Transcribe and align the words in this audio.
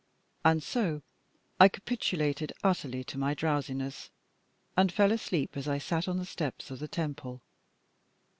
And 0.43 0.63
so 0.63 1.03
I 1.59 1.67
capitulated 1.69 2.53
utterly 2.63 3.03
to 3.03 3.19
my 3.19 3.35
drowsiness, 3.35 4.09
and 4.75 4.91
fell 4.91 5.11
asleep 5.11 5.55
as 5.55 5.67
I 5.67 5.77
sat 5.77 6.07
on 6.07 6.17
the 6.17 6.25
steps 6.25 6.71
of 6.71 6.79
the 6.79 6.87
temple. 6.87 7.43